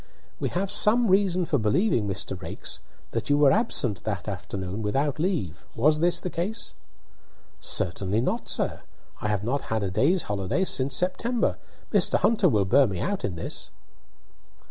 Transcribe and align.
"We 0.39 0.49
have 0.49 0.71
some 0.71 1.09
reason 1.09 1.45
for 1.45 1.59
believing, 1.59 2.07
Mr. 2.07 2.35
Raikes, 2.41 2.79
that 3.11 3.29
you 3.29 3.37
were 3.37 3.51
absent 3.51 4.03
that 4.03 4.27
afternoon 4.27 4.81
without 4.81 5.19
leave. 5.19 5.67
Was 5.75 5.99
this 5.99 6.19
the 6.21 6.31
case?" 6.31 6.73
"Certainly 7.59 8.21
not, 8.21 8.49
sir. 8.49 8.81
I 9.21 9.27
have 9.27 9.43
not 9.43 9.61
had 9.69 9.83
a 9.83 9.91
day's 9.91 10.23
holiday 10.23 10.63
since 10.63 10.95
September. 10.95 11.59
Mr. 11.93 12.15
Hunter 12.17 12.49
will 12.49 12.65
bear 12.65 12.87
me 12.87 12.99
out 12.99 13.23
in 13.23 13.35
this." 13.35 13.69